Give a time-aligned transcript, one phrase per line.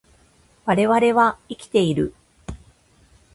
[0.65, 2.15] 我々は生きている